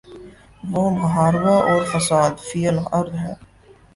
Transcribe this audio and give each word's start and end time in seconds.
وہ 0.71 0.83
محاربہ 0.91 1.55
اور 1.69 1.81
فساد 1.91 2.33
فی 2.47 2.61
الارض 2.67 3.13
ہے۔ 3.15 3.33